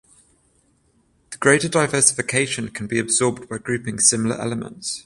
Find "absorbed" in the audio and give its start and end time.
2.97-3.47